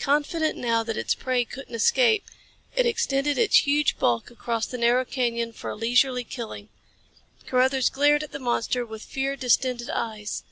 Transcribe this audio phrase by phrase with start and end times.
[0.00, 2.24] Confident now that its prey couldn't escape,
[2.74, 6.70] it extended its huge bulk across the narrow canyon for a leisurely killing.
[7.46, 10.44] Carruthers glared at the monster with fear distended eyes.